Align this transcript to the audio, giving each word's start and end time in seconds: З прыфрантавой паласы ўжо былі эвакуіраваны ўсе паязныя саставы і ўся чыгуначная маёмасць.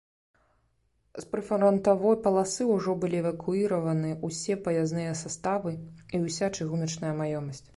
З 1.25 1.27
прыфрантавой 1.33 2.15
паласы 2.27 2.67
ўжо 2.75 2.95
былі 3.03 3.19
эвакуіраваны 3.23 4.15
ўсе 4.31 4.57
паязныя 4.69 5.13
саставы 5.21 5.75
і 6.17 6.25
ўся 6.25 6.45
чыгуначная 6.59 7.15
маёмасць. 7.23 7.67